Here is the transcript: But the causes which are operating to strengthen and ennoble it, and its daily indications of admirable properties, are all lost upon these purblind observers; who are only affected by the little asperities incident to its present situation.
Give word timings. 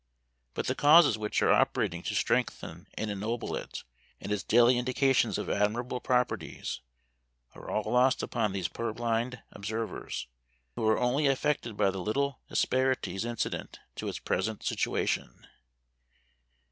But 0.55 0.65
the 0.65 0.73
causes 0.73 1.15
which 1.15 1.43
are 1.43 1.53
operating 1.53 2.01
to 2.01 2.15
strengthen 2.15 2.87
and 2.95 3.11
ennoble 3.11 3.55
it, 3.55 3.83
and 4.19 4.31
its 4.31 4.41
daily 4.41 4.79
indications 4.79 5.37
of 5.37 5.47
admirable 5.47 5.99
properties, 5.99 6.81
are 7.53 7.69
all 7.69 7.83
lost 7.91 8.23
upon 8.23 8.51
these 8.51 8.67
purblind 8.67 9.43
observers; 9.51 10.25
who 10.75 10.87
are 10.87 10.97
only 10.97 11.27
affected 11.27 11.77
by 11.77 11.91
the 11.91 12.01
little 12.01 12.39
asperities 12.49 13.25
incident 13.25 13.79
to 13.97 14.07
its 14.07 14.17
present 14.17 14.63
situation. 14.63 15.45